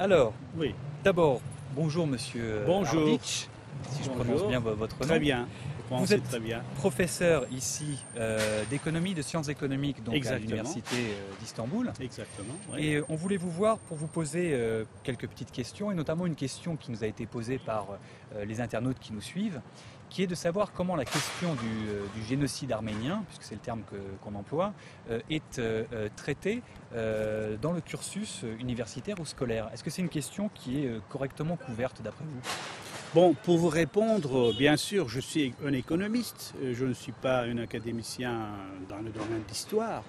Alors, 0.00 0.32
Oui, 0.56 0.74
d'abord, 1.04 1.42
bonjour 1.76 2.06
monsieur 2.06 2.62
Bonjour. 2.66 3.18
Si 3.22 4.02
je 4.02 4.08
prononce 4.08 4.48
bien 4.48 4.58
vo- 4.58 4.74
votre 4.74 4.98
nom. 5.00 5.06
très 5.06 5.18
bien. 5.20 5.46
Pense 5.90 6.06
Vous 6.06 6.14
êtes- 6.14 6.22
très 6.22 6.38
bien. 6.38 6.62
Professeur 6.76 7.46
ici 7.50 7.98
euh, 8.16 8.62
d'économie, 8.70 9.12
de 9.12 9.22
sciences 9.22 9.48
économiques 9.48 10.02
donc 10.04 10.24
à 10.24 10.38
l'université 10.38 10.96
euh, 10.96 11.30
d'Istanbul. 11.40 11.92
Exactement. 12.00 12.54
oui. 12.72 12.78
Et 12.86 12.94
euh, 12.96 13.04
on 13.08 13.16
voulait 13.16 13.36
vous 13.36 13.50
voir 13.50 13.76
pour 13.78 13.96
vous 13.96 14.06
poser 14.06 14.52
euh, 14.54 14.84
quelques 15.02 15.26
petites 15.26 15.50
questions, 15.50 15.90
et 15.90 15.96
notamment 15.96 16.26
une 16.26 16.36
question 16.36 16.76
qui 16.76 16.92
nous 16.92 17.02
a 17.02 17.08
été 17.08 17.26
posée 17.26 17.58
par 17.58 17.88
euh, 18.36 18.44
les 18.44 18.60
internautes 18.60 19.00
qui 19.00 19.12
nous 19.12 19.20
suivent, 19.20 19.60
qui 20.10 20.22
est 20.22 20.28
de 20.28 20.34
savoir 20.36 20.72
comment 20.72 20.94
la 20.94 21.04
question 21.04 21.54
du, 21.54 22.20
du 22.20 22.26
génocide 22.28 22.70
arménien, 22.70 23.24
puisque 23.26 23.42
c'est 23.42 23.54
le 23.56 23.60
terme 23.60 23.82
qu'on 24.24 24.34
emploie, 24.34 24.72
est 25.30 25.60
traitée 26.16 26.62
dans 26.92 27.72
le 27.72 27.80
cursus 27.80 28.42
universitaire 28.58 29.20
ou 29.20 29.24
scolaire. 29.24 29.70
Est-ce 29.72 29.84
que 29.84 29.90
c'est 29.90 30.02
une 30.02 30.08
question 30.08 30.50
qui 30.52 30.84
est 30.84 30.90
correctement 31.10 31.54
couverte 31.56 32.02
d'après 32.02 32.24
vous? 32.24 32.40
Bon, 33.12 33.34
pour 33.34 33.58
vous 33.58 33.68
répondre, 33.68 34.54
bien 34.56 34.76
sûr, 34.76 35.08
je 35.08 35.18
suis 35.18 35.52
un 35.66 35.72
économiste. 35.72 36.54
Euh, 36.62 36.72
Je 36.72 36.84
ne 36.84 36.92
suis 36.92 37.10
pas 37.10 37.42
un 37.42 37.58
académicien 37.58 38.50
dans 38.88 38.98
le 38.98 39.10
domaine 39.10 39.42
d'histoire. 39.48 40.04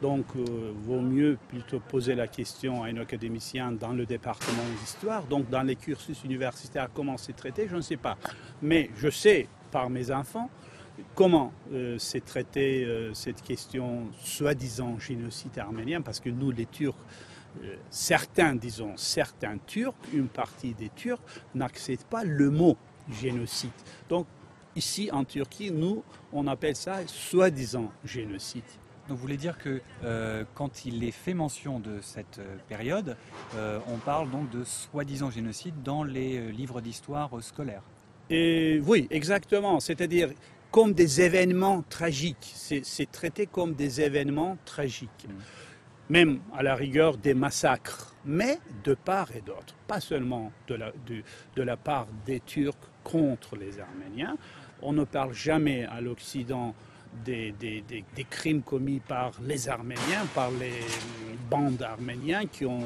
Donc, 0.00 0.24
euh, 0.36 0.72
vaut 0.86 1.02
mieux 1.02 1.36
plutôt 1.48 1.80
poser 1.80 2.14
la 2.14 2.28
question 2.28 2.82
à 2.82 2.86
un 2.86 2.96
académicien 2.96 3.72
dans 3.72 3.92
le 3.92 4.06
département 4.06 4.62
d'histoire. 4.80 5.24
Donc, 5.24 5.50
dans 5.50 5.64
les 5.64 5.76
cursus 5.76 6.24
universitaires, 6.24 6.88
comment 6.94 7.18
c'est 7.18 7.36
traité, 7.36 7.68
je 7.68 7.76
ne 7.76 7.82
sais 7.82 7.98
pas. 7.98 8.16
Mais 8.62 8.88
je 8.96 9.10
sais, 9.10 9.48
par 9.70 9.90
mes 9.90 10.10
enfants, 10.10 10.48
comment 11.14 11.52
euh, 11.74 11.96
c'est 11.98 12.24
traité 12.24 12.86
euh, 12.86 13.12
cette 13.12 13.42
question 13.42 14.04
soi-disant 14.22 14.98
génocide 14.98 15.58
arménien, 15.58 16.00
parce 16.00 16.20
que 16.20 16.30
nous, 16.30 16.52
les 16.52 16.64
Turcs, 16.64 16.94
euh, 16.94 17.35
certains, 17.90 18.54
disons, 18.54 18.96
certains 18.96 19.58
Turcs, 19.66 19.94
une 20.12 20.28
partie 20.28 20.74
des 20.74 20.90
Turcs, 20.90 21.20
n'acceptent 21.54 22.06
pas 22.06 22.24
le 22.24 22.50
mot 22.50 22.76
génocide. 23.10 23.70
Donc, 24.08 24.26
ici 24.74 25.10
en 25.12 25.24
Turquie, 25.24 25.70
nous, 25.70 26.02
on 26.32 26.46
appelle 26.46 26.76
ça 26.76 27.06
soi-disant 27.06 27.90
génocide. 28.04 28.64
Donc 29.08 29.18
vous 29.18 29.22
voulez 29.22 29.36
dire 29.36 29.56
que 29.56 29.80
euh, 30.04 30.44
quand 30.54 30.84
il 30.84 31.04
est 31.04 31.12
fait 31.12 31.34
mention 31.34 31.78
de 31.78 32.00
cette 32.00 32.38
euh, 32.40 32.56
période, 32.68 33.16
euh, 33.54 33.78
on 33.88 33.98
parle 33.98 34.30
donc 34.30 34.50
de 34.50 34.64
soi-disant 34.64 35.30
génocide 35.30 35.80
dans 35.84 36.02
les 36.02 36.50
livres 36.50 36.80
d'histoire 36.80 37.30
scolaires. 37.40 37.84
Et 38.30 38.80
oui, 38.84 39.06
exactement. 39.10 39.78
C'est-à-dire 39.78 40.30
comme 40.72 40.92
des 40.92 41.20
événements 41.20 41.84
tragiques. 41.88 42.52
C'est 42.54 42.84
c'est 42.84 43.10
traité 43.10 43.46
comme 43.46 43.74
des 43.74 44.00
événements 44.00 44.58
tragiques. 44.64 45.28
Mm. 45.28 45.32
Même 46.08 46.40
à 46.56 46.62
la 46.62 46.74
rigueur 46.74 47.16
des 47.16 47.34
massacres, 47.34 48.14
mais 48.24 48.58
de 48.84 48.94
part 48.94 49.34
et 49.34 49.40
d'autre. 49.40 49.74
Pas 49.88 50.00
seulement 50.00 50.52
de 50.68 50.74
la, 50.74 50.92
du- 51.04 51.24
de 51.56 51.62
la 51.62 51.76
part 51.76 52.06
des 52.24 52.40
Turcs 52.40 52.76
contre 53.02 53.56
les 53.56 53.80
Arméniens. 53.80 54.36
On 54.82 54.92
ne 54.92 55.04
parle 55.04 55.32
jamais 55.34 55.84
à 55.86 56.00
l'Occident 56.00 56.74
des, 57.24 57.52
des- 57.52 57.80
des- 57.82 58.04
des 58.14 58.24
crimes 58.24 58.62
commis 58.62 59.00
par 59.00 59.32
les 59.42 59.68
Arméniens, 59.68 60.26
par 60.34 60.50
les 60.50 60.80
bandes 61.50 61.80
arméniens 61.82 62.46
qui 62.46 62.66
ont 62.66 62.80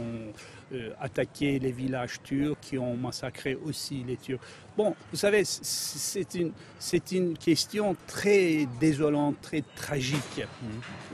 euh, 0.72 0.90
attaqué 1.00 1.58
les 1.58 1.72
villages 1.72 2.22
turcs, 2.22 2.58
qui 2.60 2.78
ont 2.78 2.96
massacré 2.96 3.54
aussi 3.56 4.04
les 4.06 4.16
Turcs. 4.16 4.40
Bon, 4.76 4.94
vous 5.10 5.16
savez, 5.18 5.42
c'est 5.44 6.34
une, 6.34 6.52
c'est 6.78 7.10
une 7.12 7.36
question 7.36 7.96
très 8.06 8.66
désolante, 8.78 9.40
très 9.40 9.62
tragique. 9.74 10.42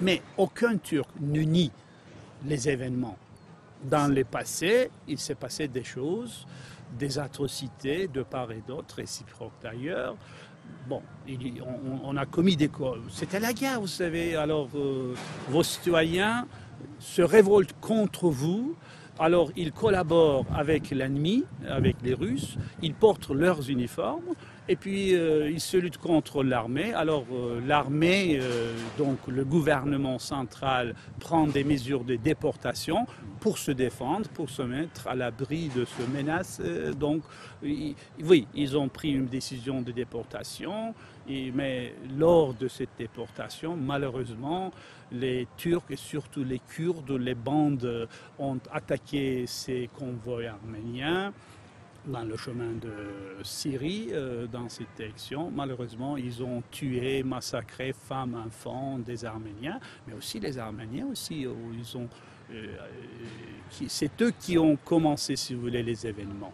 Mais 0.02 0.20
aucun 0.36 0.76
Turc 0.76 1.08
ne 1.20 1.40
nie 1.40 1.72
les 2.44 2.68
événements. 2.68 3.16
Dans 3.84 4.12
le 4.12 4.24
passé, 4.24 4.90
il 5.06 5.18
s'est 5.18 5.34
passé 5.34 5.68
des 5.68 5.84
choses, 5.84 6.46
des 6.98 7.18
atrocités 7.18 8.08
de 8.08 8.22
part 8.22 8.50
et 8.52 8.62
d'autre, 8.66 8.96
réciproques 8.96 9.52
d'ailleurs. 9.62 10.16
Bon, 10.88 11.02
on, 12.04 12.16
a 12.16 12.26
commis 12.26 12.56
des... 12.56 12.70
C'était 13.10 13.40
la 13.40 13.52
guerre, 13.52 13.80
vous 13.80 13.86
savez. 13.86 14.34
Alors, 14.34 14.68
euh, 14.74 15.14
vos 15.48 15.62
citoyens 15.62 16.46
se 16.98 17.22
révoltent 17.22 17.74
contre 17.80 18.28
vous. 18.28 18.74
Alors, 19.18 19.50
ils 19.56 19.72
collaborent 19.72 20.44
avec 20.54 20.90
l'ennemi, 20.90 21.44
avec 21.66 21.96
les 22.02 22.12
Russes. 22.12 22.58
Ils 22.82 22.92
portent 22.92 23.30
leurs 23.30 23.70
uniformes. 23.70 24.34
Et 24.68 24.76
puis, 24.76 25.14
euh, 25.14 25.48
ils 25.48 25.60
se 25.60 25.78
luttent 25.78 25.96
contre 25.96 26.42
l'armée. 26.42 26.92
Alors, 26.92 27.24
euh, 27.32 27.60
l'armée, 27.66 28.38
euh, 28.40 28.74
donc 28.98 29.18
le 29.28 29.44
gouvernement 29.44 30.18
central, 30.18 30.94
prend 31.18 31.46
des 31.46 31.64
mesures 31.64 32.04
de 32.04 32.16
déportation 32.16 33.06
pour 33.40 33.56
se 33.56 33.70
défendre, 33.70 34.28
pour 34.30 34.50
se 34.50 34.62
mettre 34.62 35.06
à 35.06 35.14
l'abri 35.14 35.70
de 35.74 35.84
ce 35.84 36.02
menace. 36.14 36.60
Donc, 36.98 37.22
oui, 37.62 38.46
ils 38.54 38.76
ont 38.76 38.88
pris 38.88 39.12
une 39.12 39.26
décision 39.26 39.82
de 39.82 39.92
déportation. 39.92 40.94
Mais 41.28 41.94
lors 42.18 42.54
de 42.54 42.68
cette 42.68 42.96
déportation, 42.98 43.76
malheureusement, 43.76 44.72
les 45.12 45.46
Turcs 45.56 45.90
et 45.90 45.96
surtout 45.96 46.44
les 46.44 46.58
Kurdes, 46.58 47.10
les 47.10 47.34
bandes 47.34 47.84
euh, 47.84 48.06
ont 48.38 48.58
attaqué 48.72 49.46
ces 49.46 49.88
convois 49.96 50.44
arméniens 50.44 51.32
dans 52.06 52.24
le 52.24 52.36
chemin 52.36 52.72
de 52.72 53.42
Syrie, 53.42 54.08
euh, 54.12 54.46
dans 54.46 54.68
cette 54.68 54.94
direction. 54.96 55.50
Malheureusement, 55.50 56.16
ils 56.16 56.42
ont 56.42 56.62
tué, 56.70 57.22
massacré 57.22 57.92
femmes, 57.92 58.34
enfants 58.46 58.98
des 58.98 59.24
Arméniens, 59.24 59.80
mais 60.06 60.14
aussi 60.14 60.40
les 60.40 60.58
Arméniens 60.58 61.06
aussi, 61.10 61.46
où 61.46 61.56
ils 61.76 61.96
ont, 61.96 62.08
euh, 62.52 62.66
c'est 63.88 64.22
eux 64.22 64.32
qui 64.38 64.56
ont 64.58 64.76
commencé, 64.76 65.36
si 65.36 65.54
vous 65.54 65.62
voulez, 65.62 65.82
les 65.82 66.06
événements. 66.06 66.52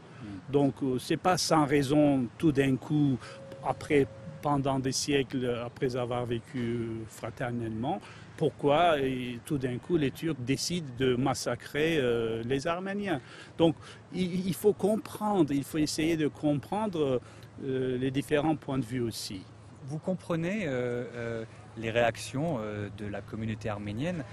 Donc, 0.50 0.74
euh, 0.82 0.98
c'est 0.98 1.16
pas 1.16 1.36
sans 1.36 1.66
raison, 1.66 2.26
tout 2.38 2.52
d'un 2.52 2.76
coup, 2.76 3.18
après, 3.64 4.06
pendant 4.40 4.78
des 4.78 4.92
siècles, 4.92 5.62
après 5.64 5.94
avoir 5.96 6.26
vécu 6.26 6.88
fraternellement, 7.06 8.00
pourquoi 8.42 8.96
tout 9.44 9.56
d'un 9.56 9.78
coup 9.78 9.96
les 9.96 10.10
Turcs 10.10 10.40
décident 10.40 10.92
de 10.98 11.14
massacrer 11.14 11.98
euh, 11.98 12.42
les 12.44 12.66
Arméniens. 12.66 13.20
Donc 13.56 13.76
il, 14.12 14.52
faut 14.54 14.72
comprendre, 14.72 15.52
il 15.52 15.62
faut 15.62 15.78
essayer 15.78 16.16
de 16.16 16.26
comprendre 16.26 17.20
euh, 17.64 17.96
les 17.98 18.10
différents 18.10 18.56
points 18.56 18.80
de 18.80 18.84
vue 18.84 19.00
aussi. 19.00 19.42
Vous 19.86 19.98
comprenez 19.98 20.64
euh, 20.66 21.44
les 21.76 21.92
réactions 21.92 22.58
de 22.98 23.06
la 23.06 23.20
communauté 23.20 23.68
arménienne, 23.68 24.24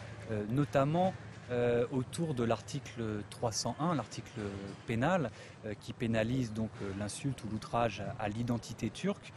notamment 0.50 1.14
autour 1.92 2.34
de 2.34 2.44
l'article 2.44 3.04
301, 3.30 3.94
l'article 3.94 4.42
pénal, 4.88 5.30
qui 5.82 5.94
pénalise 5.94 6.52
donc 6.52 6.72
l'insulte 6.98 7.44
ou 7.44 7.48
l'outrage 7.52 8.04
à 8.20 8.28
l'identité 8.28 8.90
turque. 8.90 9.32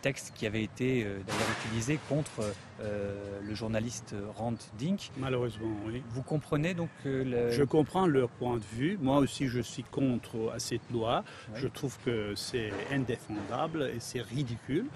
Texte 0.00 0.32
qui 0.34 0.46
avait 0.46 0.62
été 0.62 1.04
euh, 1.04 1.20
d'ailleurs 1.26 1.46
utilisé 1.64 1.98
contre 2.08 2.52
euh, 2.80 3.40
le 3.42 3.54
journaliste 3.54 4.14
Rand 4.36 4.54
Dink. 4.78 5.10
Malheureusement, 5.16 5.68
oui. 5.86 6.02
Vous 6.10 6.22
comprenez 6.22 6.74
donc 6.74 6.90
le... 7.04 7.50
Je 7.50 7.62
comprends 7.64 8.06
leur 8.06 8.28
point 8.28 8.56
de 8.56 8.64
vue. 8.72 8.98
Moi 9.00 9.18
aussi, 9.18 9.48
je 9.48 9.60
suis 9.60 9.82
contre 9.84 10.52
à 10.54 10.58
cette 10.58 10.90
loi. 10.90 11.24
Ouais. 11.52 11.60
Je 11.60 11.68
trouve 11.68 11.98
que 12.04 12.34
c'est 12.34 12.72
indéfendable 12.90 13.90
et 13.94 14.00
c'est 14.00 14.22
ridicule. 14.22 14.86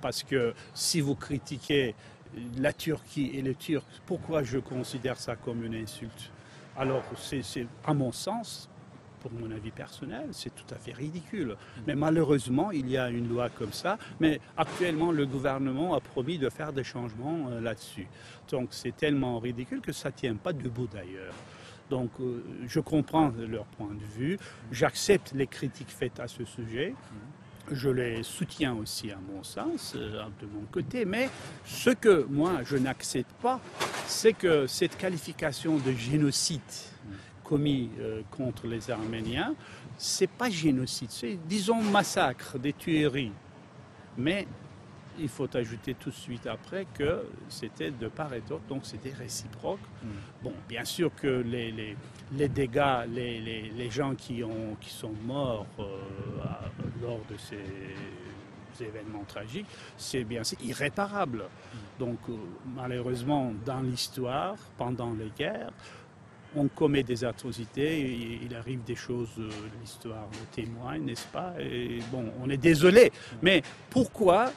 Parce 0.00 0.22
que 0.22 0.54
si 0.74 1.00
vous 1.00 1.14
critiquez 1.14 1.94
la 2.58 2.72
Turquie 2.72 3.30
et 3.34 3.42
les 3.42 3.54
Turcs, 3.54 3.84
pourquoi 4.06 4.42
je 4.42 4.58
considère 4.58 5.18
ça 5.18 5.34
comme 5.34 5.64
une 5.64 5.74
insulte? 5.74 6.30
Alors, 6.76 7.02
c'est- 7.16 7.66
à 7.84 7.94
mon 7.94 8.12
sens, 8.12 8.68
mon 9.32 9.50
avis 9.50 9.70
personnel, 9.70 10.28
c'est 10.32 10.54
tout 10.54 10.74
à 10.74 10.78
fait 10.78 10.92
ridicule. 10.92 11.56
Mais 11.86 11.94
malheureusement, 11.94 12.70
il 12.70 12.88
y 12.88 12.96
a 12.96 13.10
une 13.10 13.28
loi 13.28 13.48
comme 13.48 13.72
ça. 13.72 13.98
Mais 14.20 14.40
actuellement, 14.56 15.12
le 15.12 15.26
gouvernement 15.26 15.94
a 15.94 16.00
promis 16.00 16.38
de 16.38 16.48
faire 16.50 16.72
des 16.72 16.84
changements 16.84 17.48
euh, 17.50 17.60
là-dessus. 17.60 18.06
Donc, 18.50 18.68
c'est 18.70 18.96
tellement 18.96 19.38
ridicule 19.38 19.80
que 19.80 19.92
ça 19.92 20.08
ne 20.10 20.14
tient 20.14 20.34
pas 20.34 20.52
debout 20.52 20.88
d'ailleurs. 20.92 21.34
Donc, 21.90 22.10
euh, 22.20 22.42
je 22.66 22.80
comprends 22.80 23.32
leur 23.48 23.64
point 23.64 23.94
de 23.94 24.18
vue. 24.18 24.38
J'accepte 24.70 25.32
les 25.34 25.46
critiques 25.46 25.90
faites 25.90 26.20
à 26.20 26.28
ce 26.28 26.44
sujet. 26.44 26.94
Je 27.70 27.90
les 27.90 28.22
soutiens 28.22 28.74
aussi 28.74 29.10
à 29.10 29.18
mon 29.30 29.42
sens, 29.42 29.92
euh, 29.94 30.24
de 30.40 30.46
mon 30.46 30.64
côté. 30.70 31.04
Mais 31.04 31.28
ce 31.64 31.90
que 31.90 32.26
moi, 32.28 32.62
je 32.64 32.76
n'accepte 32.76 33.32
pas, 33.42 33.60
c'est 34.06 34.32
que 34.32 34.66
cette 34.66 34.96
qualification 34.96 35.76
de 35.76 35.92
génocide 35.92 36.60
commis 37.48 37.90
euh, 37.98 38.22
contre 38.30 38.66
les 38.66 38.90
Arméniens, 38.90 39.54
c'est 39.96 40.30
pas 40.30 40.50
génocide, 40.50 41.10
c'est 41.10 41.38
disons 41.48 41.82
massacre, 41.82 42.58
des 42.58 42.74
tueries. 42.74 43.32
Mais 44.18 44.46
il 45.18 45.28
faut 45.28 45.48
ajouter 45.56 45.94
tout 45.94 46.10
de 46.10 46.14
suite 46.14 46.46
après 46.46 46.86
que 46.94 47.24
c'était 47.48 47.90
de 47.90 48.08
part 48.08 48.32
et 48.34 48.42
d'autre, 48.48 48.64
donc 48.68 48.82
c'était 48.84 49.12
réciproque. 49.12 49.80
Mm. 50.02 50.06
Bon, 50.44 50.52
bien 50.68 50.84
sûr 50.84 51.10
que 51.14 51.26
les, 51.54 51.72
les, 51.72 51.96
les 52.36 52.48
dégâts, 52.48 53.06
les, 53.08 53.40
les, 53.40 53.62
les 53.70 53.90
gens 53.90 54.14
qui, 54.14 54.44
ont, 54.44 54.76
qui 54.80 54.90
sont 54.90 55.14
morts 55.24 55.66
euh, 55.78 55.84
à- 56.44 56.68
lors 57.02 57.20
de 57.30 57.36
ces 57.48 58.84
événements 58.84 59.24
tragiques, 59.26 59.66
c'est 59.96 60.22
bien 60.24 60.44
c'est 60.44 60.62
irréparable. 60.62 61.44
Donc 61.98 62.18
euh, 62.28 62.34
malheureusement, 62.76 63.52
dans 63.64 63.80
l'histoire, 63.80 64.56
pendant 64.76 65.12
les 65.14 65.30
guerres, 65.36 65.72
on 66.56 66.68
commet 66.68 67.02
des 67.02 67.24
atrocités, 67.24 68.40
il 68.42 68.54
arrive 68.54 68.82
des 68.84 68.94
choses, 68.94 69.28
euh, 69.38 69.50
l'histoire 69.80 70.26
le 70.32 70.62
témoigne, 70.62 71.04
n'est-ce 71.04 71.26
pas? 71.26 71.54
Bon, 72.10 72.24
on 72.42 72.48
est 72.50 72.56
désolé, 72.56 73.12
mais 73.42 73.62
pourquoi 73.90 74.52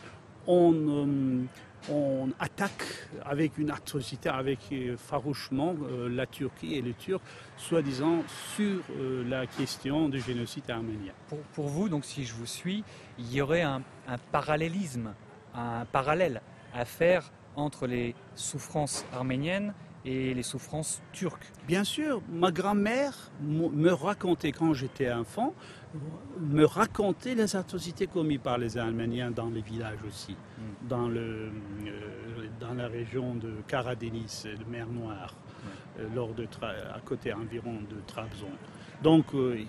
on, 0.48 1.46
euh, 1.90 2.26
attaque 2.40 2.84
avec 3.26 3.58
une 3.58 3.72
atrocité, 3.72 4.30
avec 4.30 4.60
euh, 4.72 4.96
farouchement 4.98 5.76
la 6.10 6.26
Turquie 6.26 6.76
et 6.76 6.82
les 6.82 6.94
Turcs, 6.94 7.22
soi-disant 7.58 8.24
sur 8.56 8.82
la 9.28 9.48
question 9.48 10.08
du 10.08 10.22
génocide 10.22 10.70
arménien? 10.70 11.14
Pour, 11.54 11.68
vous, 11.68 11.90
donc 11.90 12.06
si 12.06 12.24
je 12.24 12.34
vous 12.34 12.46
suis, 12.46 12.84
il 13.18 13.34
y 13.34 13.42
aurait 13.42 13.64
un 13.64 13.82
parallélisme, 14.32 15.14
un 15.54 15.86
parallèle 15.86 16.42
à 16.74 16.86
faire 16.86 17.32
entre 17.56 17.88
les 17.88 18.16
souffrances 18.36 19.06
arméniennes 19.14 19.74
et 20.06 20.34
les 20.34 20.44
souffrances 20.44 21.02
turques. 21.14 21.52
Bien 21.68 21.84
sûr, 21.84 22.22
ma 22.32 22.52
grand-mère 22.52 23.32
me 23.42 23.92
racontait 23.92 24.52
quand 24.52 24.74
j'étais 24.74 25.12
enfant, 25.12 25.54
me 26.40 26.66
racontait 26.66 27.36
les 27.36 27.56
atrocités 27.56 28.08
commises 28.08 28.40
par 28.44 28.58
les 28.58 28.78
Arméniens 28.78 29.32
dans 29.32 29.50
les 29.50 29.62
villages 29.62 30.00
aussi, 30.08 30.34
hmm. 30.34 30.88
dans, 30.88 31.08
le, 31.08 31.20
euh, 31.20 32.48
dans 32.60 32.74
la 32.74 32.88
région 32.88 33.36
de 33.36 33.54
Karadeniz, 33.68 34.44
de 34.46 34.72
mer 34.72 34.88
Noire, 34.88 35.36
euh, 36.00 36.08
lors 36.16 36.34
de 36.34 36.48
à 36.62 37.00
côté 37.02 37.34
environ 37.34 37.74
de 37.74 37.98
Trabzon. 38.08 38.48
Donc, 39.04 39.34
euh, 39.34 39.60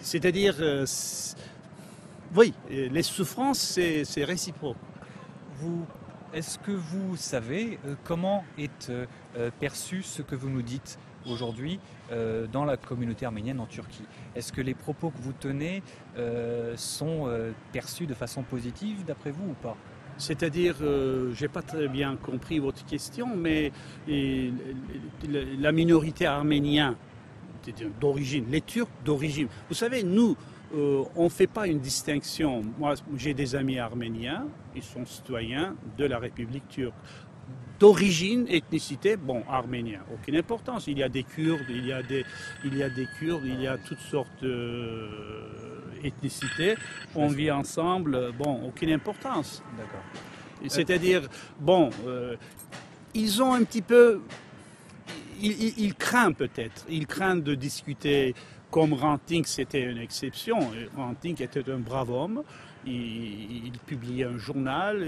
c'est-à-dire, 0.00 0.56
oui, 2.36 2.52
les 2.68 3.02
souffrances, 3.02 3.78
c'est 4.04 4.24
réciproque. 4.24 4.76
Vous 5.60 5.86
est-ce 6.32 6.58
que 6.58 6.72
vous 6.72 7.16
savez 7.16 7.78
euh, 7.86 7.94
comment 8.04 8.44
est 8.58 8.90
euh, 8.90 9.06
euh, 9.36 9.50
perçu 9.60 10.02
ce 10.02 10.22
que 10.22 10.34
vous 10.34 10.48
nous 10.48 10.62
dites 10.62 10.98
aujourd'hui 11.26 11.78
dans 12.52 12.64
la 12.64 12.76
communauté 12.76 13.24
arménienne 13.24 13.60
en 13.60 13.66
Turquie? 13.66 14.02
Est-ce 14.34 14.52
que 14.52 14.60
les 14.60 14.74
propos 14.74 15.10
que 15.10 15.18
vous 15.18 15.32
tenez 15.32 15.84
sont 16.74 17.32
perçus 17.72 18.06
de 18.06 18.12
façon 18.12 18.42
positive 18.42 19.04
d'après 19.06 19.30
vous 19.30 19.50
ou 19.50 19.54
pas? 19.54 19.76
C'est-à-dire, 20.18 20.74
je 20.80 21.40
n'ai 21.40 21.48
pas 21.48 21.62
très 21.62 21.86
bien 21.86 22.16
compris 22.16 22.58
votre 22.58 22.84
question, 22.84 23.36
mais 23.36 23.70
la 24.08 25.70
minorité 25.70 26.26
arménienne 26.26 26.96
d'origine, 28.00 28.46
les 28.50 28.60
Turcs 28.60 28.90
d'origine. 29.04 29.46
Vous 29.68 29.76
savez, 29.76 30.02
nous, 30.02 30.36
euh, 30.74 31.04
on 31.16 31.24
ne 31.24 31.28
fait 31.28 31.46
pas 31.46 31.66
une 31.66 31.80
distinction. 31.80 32.62
Moi, 32.78 32.94
j'ai 33.16 33.34
des 33.34 33.54
amis 33.54 33.78
arméniens, 33.78 34.46
ils 34.74 34.82
sont 34.82 35.04
citoyens 35.04 35.76
de 35.98 36.04
la 36.06 36.18
République 36.18 36.68
turque. 36.68 36.94
D'origine, 37.78 38.46
ethnicité, 38.48 39.16
bon, 39.16 39.42
arménien, 39.48 40.00
aucune 40.12 40.36
importance. 40.36 40.86
Il 40.86 40.98
y 40.98 41.02
a 41.02 41.08
des 41.08 41.24
Kurdes, 41.24 41.66
il 41.68 41.84
y 41.84 41.92
a 41.92 42.02
des, 42.02 42.24
il 42.64 42.76
y 42.76 42.82
a 42.82 42.88
des 42.88 43.06
Kurdes, 43.18 43.44
il 43.44 43.60
y 43.60 43.66
a 43.66 43.76
toutes 43.76 43.98
sortes 43.98 44.44
d'ethnicités. 46.00 46.76
On 47.16 47.26
vit 47.26 47.50
ensemble, 47.50 48.32
bon, 48.38 48.60
aucune 48.66 48.92
importance. 48.92 49.64
D'accord. 49.76 50.04
C'est-à-dire, 50.68 51.22
bon, 51.58 51.90
euh, 52.06 52.36
ils 53.14 53.42
ont 53.42 53.52
un 53.52 53.64
petit 53.64 53.82
peu 53.82 54.20
ils, 55.42 55.78
ils, 55.78 55.94
craignent 55.94 56.34
peut-être, 56.34 56.84
ils 56.88 57.06
craignent 57.06 57.42
de 57.42 57.54
discuter 57.54 58.34
comme 58.72 58.94
Ranting, 58.94 59.44
c'était 59.44 59.82
une 59.82 59.98
exception. 59.98 60.58
Ranting 60.96 61.40
était 61.42 61.70
un 61.70 61.78
brave 61.78 62.10
homme. 62.10 62.42
Il, 62.86 63.70
publiait 63.86 64.24
un 64.24 64.38
journal, 64.38 65.06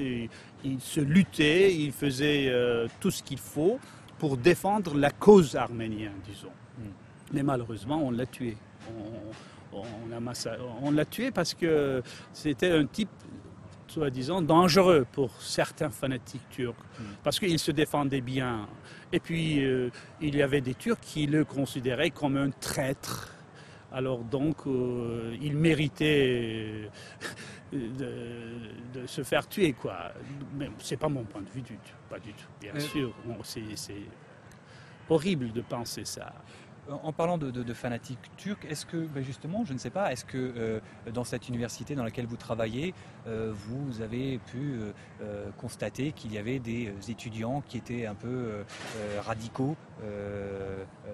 il 0.62 0.80
se 0.80 1.00
luttait, 1.00 1.74
il 1.74 1.90
faisait 1.90 2.48
euh, 2.48 2.86
tout 3.00 3.10
ce 3.10 3.22
qu'il 3.22 3.38
faut 3.38 3.80
pour 4.18 4.36
défendre 4.36 4.94
la 4.94 5.10
cause 5.10 5.56
arménienne, 5.56 6.20
disons. 6.24 6.52
Hmm. 6.78 6.90
Mais 7.32 7.42
malheureusement, 7.42 8.00
on 8.04 8.12
l'a 8.12 8.26
tué. 8.26 8.56
On, 9.72 10.90
l'a 10.92 11.04
tué 11.04 11.32
parce 11.32 11.54
que 11.54 12.00
c'était 12.32 12.70
un 12.70 12.86
type 12.86 13.08
soi-disant 13.88 14.42
dangereux 14.42 15.06
pour 15.10 15.30
certains 15.40 15.90
fanatiques 15.90 16.48
turcs, 16.50 16.76
hmm. 17.00 17.02
parce 17.24 17.40
qu'il 17.40 17.58
se 17.58 17.72
défendait 17.72 18.20
bien. 18.20 18.68
Et 19.10 19.20
puis, 19.20 19.64
euh, 19.64 19.90
il 20.20 20.36
y 20.36 20.42
avait 20.42 20.60
des 20.60 20.74
Turcs 20.74 21.00
qui 21.00 21.26
le 21.26 21.44
considéraient 21.44 22.10
comme 22.10 22.36
un 22.36 22.50
traître 22.50 23.33
alors 23.92 24.18
donc, 24.18 24.66
euh, 24.66 25.36
il 25.40 25.56
méritait 25.56 26.90
de, 27.72 29.06
se 29.06 29.22
faire 29.22 29.48
tuer, 29.48 29.72
quoi. 29.72 30.12
Mais 30.56 30.68
c'est 30.78 30.96
pas 30.96 31.08
mon 31.08 31.24
point 31.24 31.42
de 31.42 31.48
vue 31.48 31.62
du 31.62 31.76
tout, 31.76 31.94
pas 32.10 32.18
du 32.18 32.32
tout. 32.32 32.48
Bien 32.60 32.74
euh. 32.74 32.80
sûr, 32.80 33.14
c'est 33.44 33.62
horrible 35.08 35.52
de 35.52 35.60
penser 35.60 36.04
ça. 36.04 36.32
En 36.90 37.12
parlant 37.14 37.38
de, 37.38 37.72
fanatiques 37.72 38.18
turcs, 38.36 38.66
est-ce 38.68 38.84
que, 38.84 39.06
ben 39.06 39.24
justement, 39.24 39.64
je 39.64 39.72
ne 39.72 39.78
sais 39.78 39.88
pas, 39.88 40.12
est-ce 40.12 40.26
que 40.26 40.36
euh, 40.36 40.80
dans 41.14 41.24
cette 41.24 41.48
université 41.48 41.94
dans 41.94 42.04
laquelle 42.04 42.26
vous 42.26 42.36
travaillez, 42.36 42.92
vous 43.26 44.02
avez 44.02 44.36
pu 44.38 44.80
constater 45.56 46.12
qu'il 46.12 46.34
y 46.34 46.36
avait 46.36 46.58
des 46.58 46.92
étudiants 47.08 47.62
qui 47.66 47.78
étaient 47.78 48.04
un 48.04 48.14
peu 48.14 48.64
radicaux, 49.22 49.76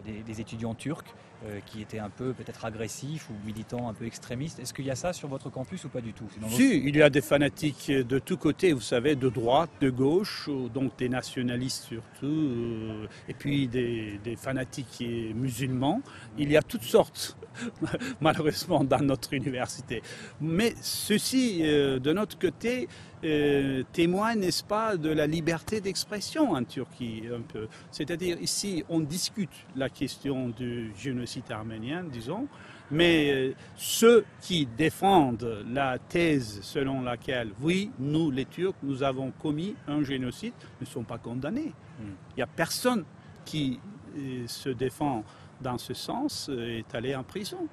des, 0.04 0.40
étudiants 0.40 0.74
turcs 0.74 1.14
euh, 1.46 1.58
qui 1.64 1.80
étaient 1.80 1.98
un 1.98 2.10
peu 2.10 2.34
peut-être 2.34 2.66
agressifs 2.66 3.30
ou 3.30 3.46
militants 3.46 3.88
un 3.88 3.94
peu 3.94 4.04
extrémistes. 4.04 4.58
Est-ce 4.58 4.74
qu'il 4.74 4.84
y 4.84 4.90
a 4.90 4.94
ça 4.94 5.14
sur 5.14 5.26
votre 5.26 5.48
campus 5.48 5.84
ou 5.84 5.88
pas 5.88 6.02
du 6.02 6.12
tout? 6.12 6.26
Si, 6.48 6.82
il 6.84 6.94
y 6.94 7.00
a 7.00 7.08
des 7.08 7.22
fanatiques 7.22 7.90
de 7.90 8.18
tous 8.18 8.36
côtés, 8.36 8.74
vous 8.74 8.82
savez, 8.82 9.16
de 9.16 9.30
droite, 9.30 9.70
de 9.80 9.88
gauche, 9.88 10.50
euh, 10.50 10.68
donc 10.68 10.98
des 10.98 11.08
nationalistes 11.08 11.84
surtout, 11.84 12.26
euh, 12.26 13.06
et 13.26 13.32
puis 13.32 13.68
des, 13.68 14.20
des 14.22 14.36
fanatiques 14.36 15.02
musulmans. 15.34 16.02
Il 16.36 16.50
y 16.50 16.58
a 16.58 16.62
toutes 16.62 16.82
sortes, 16.82 17.38
malheureusement, 18.20 18.84
dans 18.84 19.00
notre 19.00 19.32
université. 19.32 20.02
Mais 20.42 20.74
ceci, 20.82 21.60
de 21.62 22.12
notre 22.12 22.38
côté, 22.38 22.86
euh, 23.22 23.82
témoigne, 23.92 24.40
n'est-ce 24.40 24.64
pas, 24.64 24.96
de 24.96 25.10
la 25.10 25.26
liberté 25.26 25.80
d'expression 25.80 26.52
en 26.52 26.64
Turquie, 26.64 27.24
un 27.34 27.42
peu. 27.42 27.68
C'est-à-dire, 27.90 28.40
ici, 28.40 28.84
on 28.88 29.00
discute 29.00 29.50
la 29.76 29.88
question 29.90 30.48
du 30.48 30.92
génocide 30.96 31.50
arménien, 31.50 32.04
disons, 32.04 32.48
mais 32.90 33.30
euh, 33.30 33.54
ceux 33.76 34.24
qui 34.40 34.66
défendent 34.66 35.64
la 35.70 35.98
thèse 35.98 36.60
selon 36.62 37.02
laquelle, 37.02 37.50
oui, 37.60 37.90
nous, 37.98 38.30
les 38.30 38.46
Turcs, 38.46 38.76
nous 38.82 39.02
avons 39.02 39.32
commis 39.32 39.74
un 39.86 40.02
génocide, 40.02 40.54
ne 40.80 40.86
sont 40.86 41.04
pas 41.04 41.18
condamnés. 41.18 41.72
Hmm. 42.00 42.14
Il 42.30 42.36
n'y 42.38 42.42
a 42.42 42.48
personne 42.48 43.04
qui 43.44 43.78
euh, 44.16 44.46
se 44.46 44.70
défend 44.70 45.24
dans 45.60 45.76
ce 45.76 45.92
sens 45.92 46.48
est 46.48 46.94
allé 46.94 47.14
en 47.14 47.22
prison. 47.22 47.68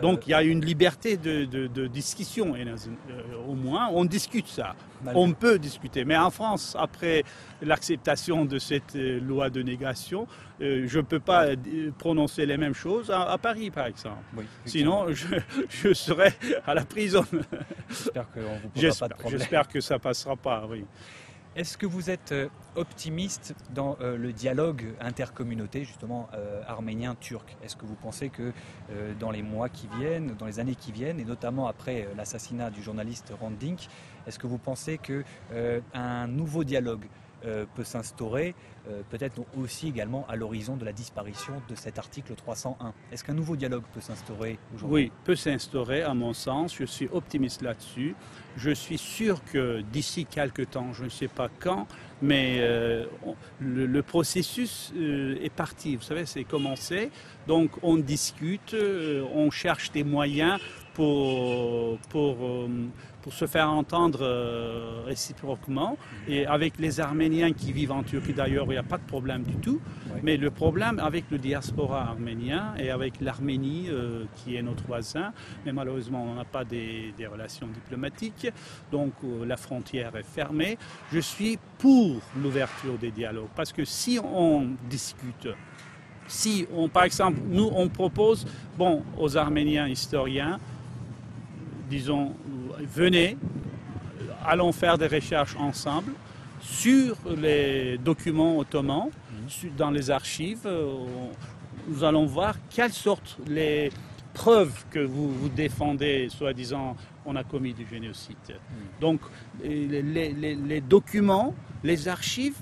Donc 0.00 0.26
il 0.26 0.30
y 0.30 0.34
a 0.34 0.42
une 0.42 0.64
liberté 0.64 1.16
de, 1.16 1.86
discussion, 1.86 2.54
euh, 2.54 2.76
au 3.46 3.54
moins 3.54 3.88
on 3.92 4.04
discute 4.04 4.48
ça. 4.48 4.74
On 5.14 5.32
peut 5.32 5.58
discuter. 5.58 6.04
Mais 6.04 6.16
en 6.16 6.30
France, 6.30 6.76
après 6.78 7.24
l'acceptation 7.60 8.44
de 8.44 8.58
cette 8.58 8.94
euh, 8.94 9.20
loi 9.20 9.50
de 9.50 9.60
négation, 9.60 10.28
euh, 10.60 10.84
je 10.86 10.98
ne 10.98 11.02
peux 11.02 11.18
pas 11.18 11.48
prononcer 11.98 12.46
les 12.46 12.56
mêmes 12.56 12.74
choses 12.74 13.10
à, 13.10 13.36
Paris, 13.38 13.70
par 13.70 13.86
exemple. 13.86 14.22
Sinon, 14.64 15.06
je, 15.68 15.92
serai 15.92 16.32
à 16.66 16.74
la 16.74 16.84
prison. 16.84 17.24
J'espère 18.76 19.66
que 19.66 19.80
ça 19.80 19.98
passera 19.98 20.36
pas, 20.36 20.66
oui. 20.70 20.84
Est-ce 21.54 21.76
que 21.76 21.84
vous 21.84 22.08
êtes 22.08 22.32
euh, 22.32 22.48
optimiste 22.76 23.54
dans 23.74 23.98
euh, 24.00 24.16
le 24.16 24.32
dialogue 24.32 24.94
intercommunauté, 25.00 25.84
justement 25.84 26.30
euh, 26.32 26.62
arménien-turc 26.66 27.58
Est-ce 27.62 27.76
que 27.76 27.84
vous 27.84 27.94
pensez 27.94 28.30
que 28.30 28.52
dans 29.20 29.30
les 29.30 29.42
mois 29.42 29.68
qui 29.68 29.86
viennent, 29.98 30.34
dans 30.38 30.46
les 30.46 30.60
années 30.60 30.74
qui 30.74 30.92
viennent, 30.92 31.20
et 31.20 31.24
notamment 31.24 31.66
après 31.66 32.08
l'assassinat 32.16 32.70
du 32.70 32.82
journaliste 32.82 33.32
Randink, 33.38 33.88
est-ce 34.26 34.38
que 34.38 34.46
vous 34.46 34.58
pensez 34.58 34.98
qu'un 34.98 36.26
nouveau 36.26 36.64
dialogue 36.64 37.04
peut 37.74 37.84
s'instaurer, 37.84 38.54
euh, 38.88 39.02
peut-être 39.10 39.40
aussi 39.56 39.86
également 39.86 40.26
à 40.28 40.34
l'horizon 40.34 40.76
de 40.76 40.84
la 40.84 40.92
disparition 40.92 41.52
de 41.68 41.76
cet 41.76 42.00
article 42.00 42.34
301. 42.34 42.92
Est-ce 43.12 43.22
qu'un 43.22 43.32
nouveau 43.32 43.54
dialogue 43.54 43.84
peut 43.94 44.00
s'instaurer 44.00 44.58
aujourd'hui? 44.74 45.04
Oui, 45.04 45.12
peut 45.22 45.36
s'instaurer 45.36 46.02
à 46.02 46.14
mon 46.14 46.32
sens. 46.32 46.74
Je 46.76 46.84
suis 46.84 47.08
optimiste 47.12 47.62
là-dessus. 47.62 48.16
Je 48.56 48.72
suis 48.72 48.98
sûr 48.98 49.40
que 49.44 49.82
d'ici 49.92 50.26
quelques 50.26 50.70
temps, 50.70 50.92
je 50.92 51.04
ne 51.04 51.10
sais 51.10 51.28
pas 51.28 51.48
quand, 51.60 51.86
mais 52.22 52.56
euh, 52.58 53.06
le, 53.60 54.02
processus 54.02 54.92
est 54.96 55.52
parti. 55.54 55.94
Vous 55.94 56.02
savez, 56.02 56.26
c'est 56.26 56.44
commencé. 56.44 57.12
Donc 57.46 57.70
on 57.84 57.96
discute, 57.96 58.74
on 59.32 59.50
cherche 59.52 59.92
des 59.92 60.02
moyens 60.02 60.58
pour, 60.94 61.98
pour, 62.08 62.36
euh, 62.42 62.68
pour 63.22 63.32
se 63.32 63.46
faire 63.46 63.70
entendre 63.70 64.20
euh, 64.22 65.02
réciproquement. 65.06 65.96
Et 66.28 66.46
avec 66.46 66.78
les 66.78 67.00
Arméniens 67.00 67.52
qui 67.52 67.72
vivent 67.72 67.92
en 67.92 68.02
Turquie 68.02 68.32
d'ailleurs, 68.34 68.66
il 68.66 68.72
n'y 68.72 68.76
a 68.76 68.82
pas 68.82 68.98
de 68.98 69.06
problème 69.06 69.44
du 69.44 69.54
tout. 69.56 69.80
Mais 70.22 70.36
le 70.36 70.50
problème 70.50 70.98
avec 70.98 71.24
le 71.30 71.38
diaspora 71.38 72.02
arménien 72.02 72.74
et 72.78 72.90
avec 72.90 73.20
l'Arménie, 73.20 73.86
euh, 73.90 74.24
qui 74.36 74.56
est 74.56 74.62
notre 74.62 74.84
voisin, 74.84 75.32
mais 75.64 75.72
malheureusement 75.72 76.24
on 76.24 76.34
n'a 76.34 76.44
pas 76.44 76.64
des, 76.64 77.14
des, 77.16 77.26
relations 77.26 77.66
diplomatiques, 77.66 78.48
donc 78.90 79.12
la 79.46 79.56
frontière 79.56 80.14
est 80.16 80.22
fermée. 80.26 80.76
Je 81.12 81.20
suis 81.20 81.58
pour 81.78 82.20
l'ouverture 82.36 82.98
des 82.98 83.10
dialogues, 83.10 83.48
parce 83.56 83.72
que 83.72 83.84
si 83.84 84.18
on 84.22 84.68
discute 84.88 85.48
Si, 86.28 86.66
on, 86.72 86.88
par 86.88 87.04
exemple, 87.04 87.40
nous, 87.48 87.70
on 87.74 87.88
propose, 87.88 88.46
bon, 88.78 89.02
aux 89.18 89.36
Arméniens 89.36 89.88
historiens, 89.88 90.58
disons, 91.92 92.34
venez, 92.80 93.36
allons 94.46 94.72
faire 94.72 94.96
des 94.96 95.08
recherches 95.08 95.56
ensemble 95.56 96.12
sur 96.60 97.16
les 97.36 97.98
documents 97.98 98.56
ottomans, 98.58 99.10
mhm. 99.10 99.70
dans 99.76 99.90
les 99.90 100.10
archives. 100.10 100.64
Euh, 100.64 100.94
nous 101.88 102.02
allons 102.04 102.24
voir 102.24 102.54
quelles 102.70 102.92
sortent 102.92 103.36
les 103.46 103.90
preuves 104.32 104.84
que 104.90 105.00
vous, 105.00 105.28
vous 105.30 105.48
défendez, 105.50 106.28
soi-disant, 106.30 106.96
on 107.26 107.36
a 107.36 107.44
commis 107.44 107.74
du 107.74 107.86
génocide. 107.86 108.36
Mhm. 108.48 109.00
Donc, 109.00 109.20
les, 109.62 110.80
documents, 110.80 111.54
les 111.84 112.08
archives 112.08 112.56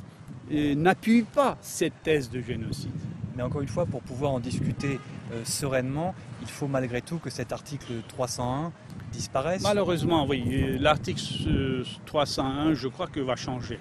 euh, 0.52 0.74
n'appuient 0.74 1.30
pas 1.40 1.56
cette 1.60 2.02
thèse 2.02 2.28
de 2.30 2.40
génocide. 2.40 2.90
Mais 3.36 3.44
encore 3.44 3.60
une 3.60 3.68
fois, 3.68 3.86
pour 3.86 4.02
pouvoir 4.02 4.32
en 4.32 4.40
discuter 4.40 4.98
euh, 5.32 5.44
sereinement, 5.44 6.16
il 6.42 6.48
faut 6.48 6.66
malgré 6.66 7.00
tout 7.00 7.18
que 7.18 7.30
cet 7.30 7.52
article 7.52 7.92
301 8.08 8.72
Malheureusement, 9.62 10.26
oui. 10.26 10.78
L'article 10.78 11.20
301, 12.06 12.74
je 12.74 12.88
crois 12.88 13.06
que 13.06 13.20
va 13.20 13.36
changer. 13.36 13.78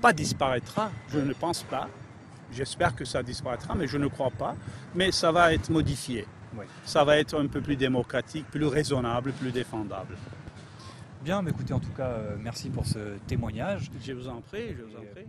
Pas 0.00 0.12
disparaîtra, 0.12 0.90
je 1.12 1.18
ne 1.18 1.32
pense 1.32 1.62
pas. 1.64 1.88
J'espère 2.52 2.94
que 2.94 3.04
ça 3.04 3.22
disparaîtra, 3.22 3.74
mais 3.74 3.86
je 3.86 3.98
ne 3.98 4.06
crois 4.06 4.30
pas. 4.30 4.54
Mais 4.94 5.12
ça 5.12 5.32
va 5.32 5.52
être 5.52 5.70
modifié. 5.70 6.26
Ça 6.84 7.04
va 7.04 7.18
être 7.18 7.38
un 7.38 7.46
peu 7.46 7.60
plus 7.60 7.76
démocratique, 7.76 8.46
plus 8.50 8.66
raisonnable, 8.66 9.32
plus 9.32 9.52
défendable. 9.52 10.16
Bien, 11.22 11.42
mais 11.42 11.50
écoutez, 11.50 11.74
en 11.74 11.80
tout 11.80 11.92
cas, 11.96 12.08
euh, 12.08 12.36
merci 12.40 12.70
pour 12.70 12.86
ce 12.86 13.18
témoignage. 13.26 13.90
Je 14.02 14.12
vous 14.12 14.28
en 14.28 14.40
prie, 14.40 14.74
je 14.76 14.82
vous 14.82 14.96
en 14.96 15.04
prie. 15.12 15.26